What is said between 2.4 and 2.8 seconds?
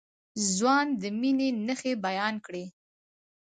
کړې.